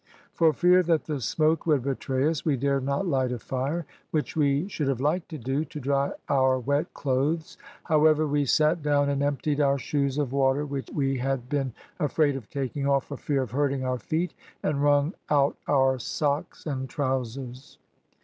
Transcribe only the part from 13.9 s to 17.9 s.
feet, and wrung out our socks and trousers.